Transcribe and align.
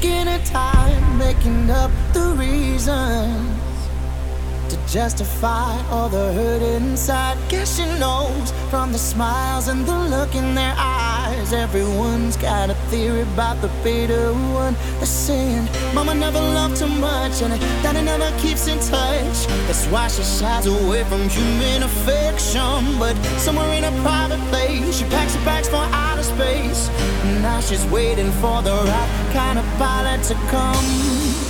taking 0.00 0.44
time, 0.44 1.18
making 1.18 1.70
up 1.70 1.90
the 2.12 2.34
reasons 2.38 3.58
to 4.68 4.76
justify 4.86 5.80
all 5.90 6.08
the 6.08 6.32
hurt 6.32 6.62
inside. 6.62 7.36
Guess 7.48 7.76
she 7.76 7.84
knows 7.98 8.52
from 8.70 8.92
the 8.92 8.98
smiles 8.98 9.68
and 9.68 9.86
the 9.86 9.98
look 9.98 10.34
in 10.34 10.54
their 10.54 10.74
eyes. 10.76 11.52
Everyone's 11.52 12.36
got 12.36 12.70
a 12.70 12.74
theory 12.90 13.22
about 13.22 13.60
the 13.60 13.68
bitter 13.82 14.32
one. 14.54 14.74
They're 14.98 15.06
saying, 15.06 15.68
Mama 15.94 16.14
never 16.14 16.38
loved 16.38 16.76
too 16.76 16.88
much, 16.88 17.42
and 17.42 17.58
Daddy 17.82 18.02
never 18.02 18.30
keeps 18.38 18.66
in 18.68 18.78
touch. 18.78 19.46
That's 19.66 19.86
why 19.86 20.08
she 20.08 20.22
shies 20.22 20.66
away 20.66 21.04
from 21.04 21.28
human 21.28 21.82
affection. 21.82 22.98
But 22.98 23.16
somewhere 23.38 23.72
in 23.72 23.84
a 23.84 24.02
private 24.02 24.40
place, 24.50 24.98
she 24.98 25.04
packs 25.04 25.34
her 25.34 25.44
bags 25.44 25.68
for 25.68 25.76
outer 25.76 26.07
space. 26.38 26.88
Now 27.42 27.60
she's 27.60 27.84
waiting 27.86 28.30
for 28.40 28.62
the 28.62 28.70
right 28.70 29.30
kind 29.32 29.58
of 29.58 29.64
pilot 29.76 30.22
to 30.28 30.34
come. 30.52 31.47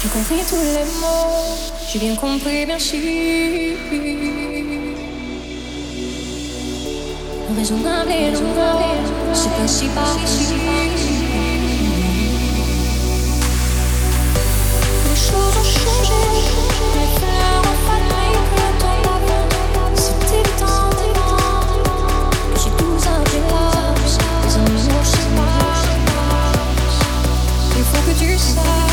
J'ai 0.00 0.08
compris 0.10 0.44
tous 0.48 0.54
les 0.54 0.84
mots, 1.00 1.56
j'ai 1.88 1.98
bien 1.98 2.14
compris, 2.14 2.64
merci. 2.66 3.74
Raisonnable 7.56 8.12
et 8.12 8.30
normal, 8.30 8.78
c'est 9.34 9.60
ainsi 9.60 9.86
par 9.88 10.16
ici. 10.24 10.54
Les 15.04 15.16
choses 15.16 15.56
ont 15.58 15.64
changé, 15.64 16.22
les 16.94 17.08
fleurs 17.18 17.62
ont 17.64 17.78
fané, 17.88 18.26
le 18.54 20.52
temps 20.60 20.92
c'est. 21.02 21.26
J'ai 22.54 22.70
tous 22.76 23.02
un 23.08 23.22
les. 23.24 24.18
Il 27.76 27.82
que 28.06 28.12
tu 28.16 28.38
saches. 28.38 28.87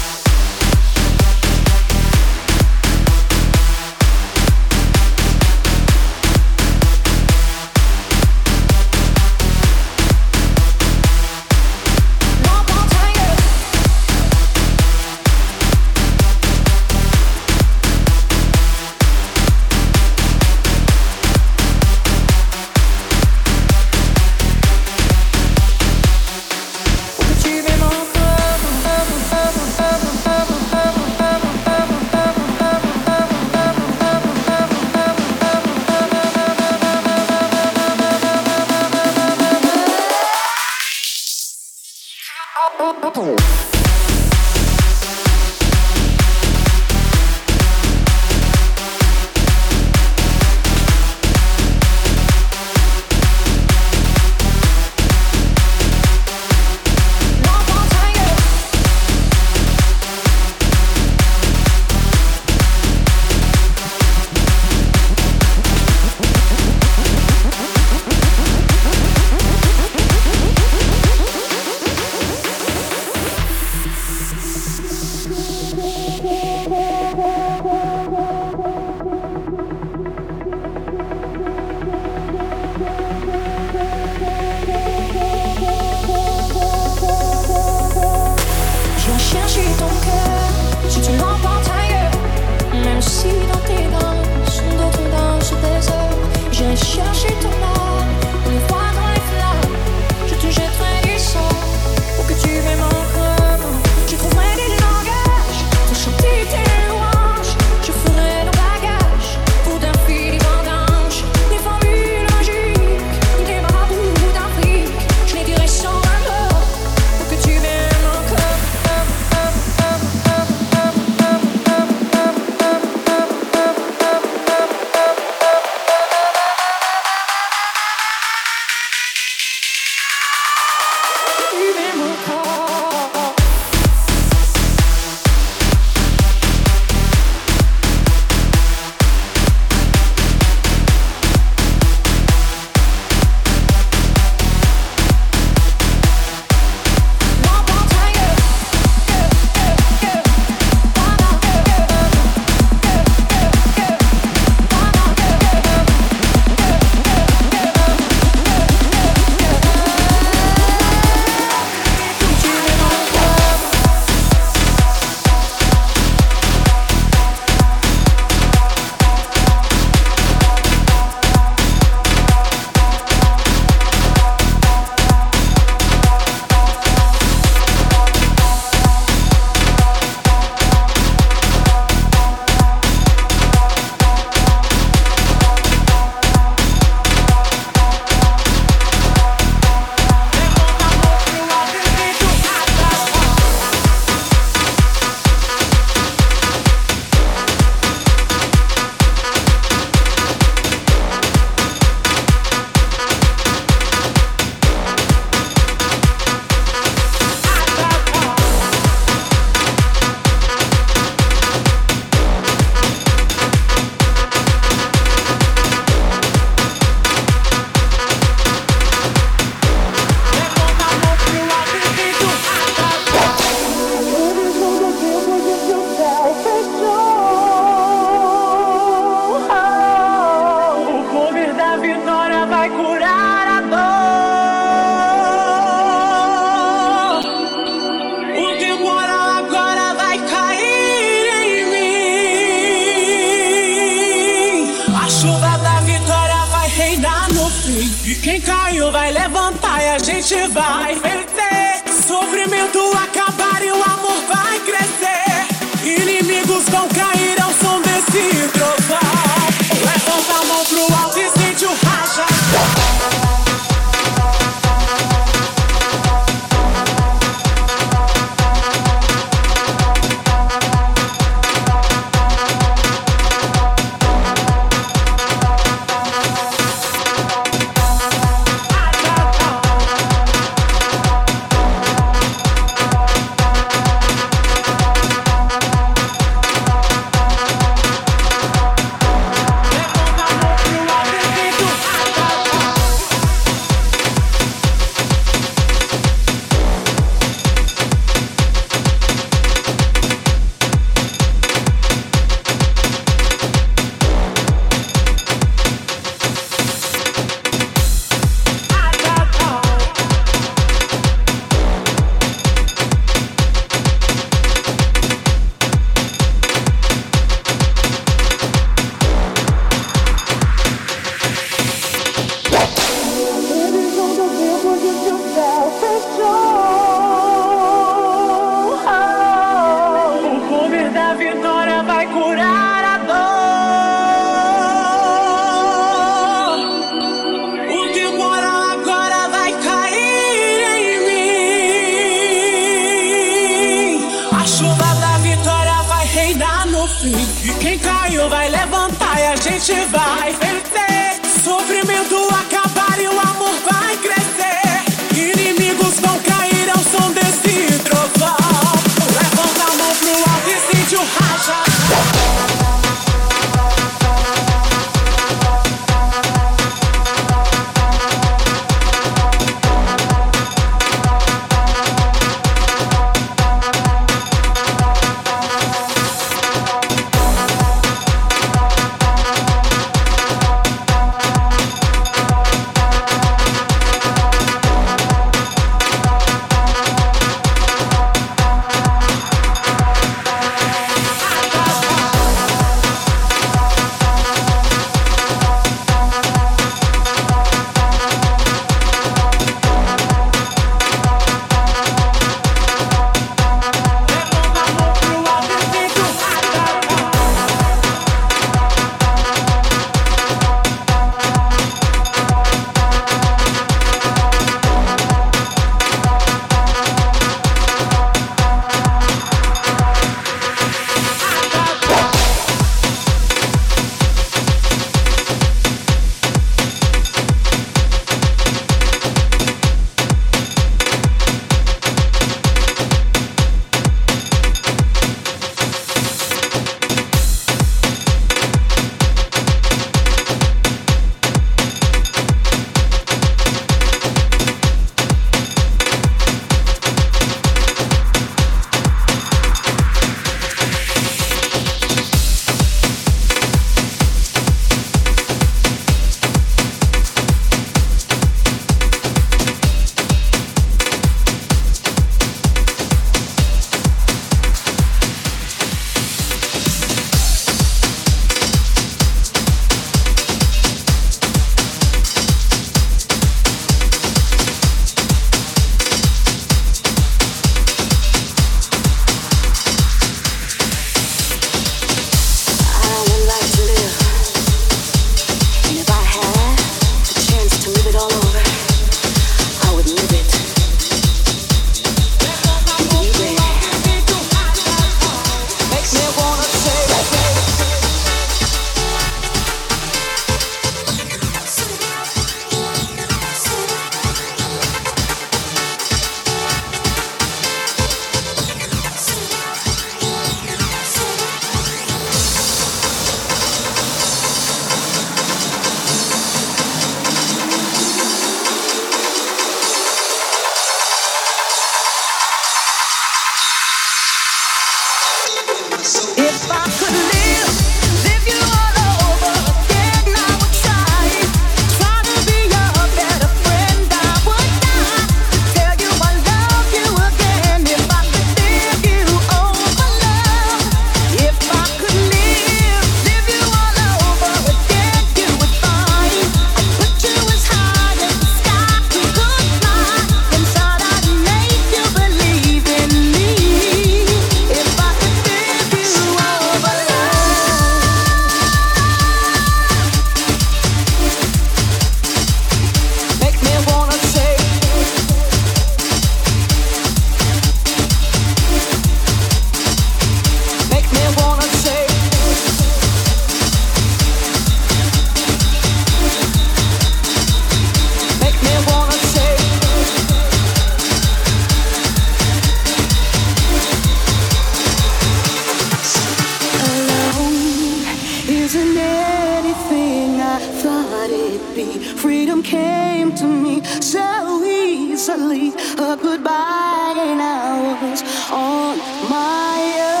Be. 591.55 591.65
Freedom 592.03 592.41
came 592.41 593.13
to 593.15 593.25
me 593.25 593.63
so 593.81 594.43
easily. 594.43 595.49
A 595.77 595.97
goodbye, 595.97 596.95
and 596.97 597.21
I 597.21 597.77
was 597.81 598.01
on 598.31 598.77
my 599.09 599.95
own. 599.95 600.00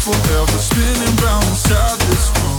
forever 0.00 0.58
spinning 0.58 1.16
round 1.16 1.44
inside 1.44 2.00
this 2.00 2.30
room. 2.40 2.49